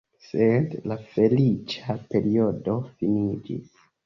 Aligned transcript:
Sed 0.27 0.71
la 0.91 0.97
feliĉa 1.11 1.99
periodo 2.15 2.79
finiĝis. 2.89 3.71